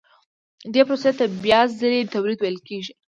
[0.73, 2.91] دې پروسې ته بیا ځلي تولید ویل کېږي